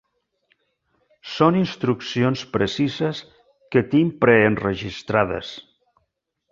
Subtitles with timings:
[1.33, 3.23] Són instruccions precises
[3.77, 5.55] que tinc preenregistrades.